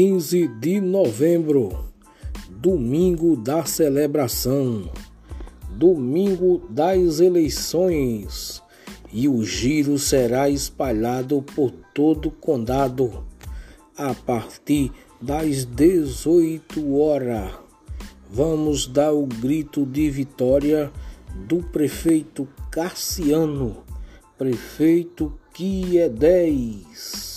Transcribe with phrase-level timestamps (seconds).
[0.00, 1.76] 15 de novembro,
[2.48, 4.88] domingo da celebração,
[5.70, 8.62] domingo das eleições,
[9.12, 13.24] e o giro será espalhado por todo o condado
[13.96, 17.54] a partir das 18 horas.
[18.30, 20.92] Vamos dar o grito de vitória
[21.48, 23.78] do prefeito Cassiano,
[24.38, 27.27] prefeito que é 10.